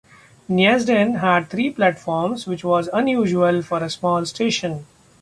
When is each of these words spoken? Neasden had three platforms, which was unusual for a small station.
Neasden 0.49 1.19
had 1.19 1.47
three 1.47 1.69
platforms, 1.69 2.47
which 2.47 2.63
was 2.63 2.89
unusual 2.91 3.61
for 3.61 3.83
a 3.83 3.89
small 3.91 4.25
station. 4.25 4.87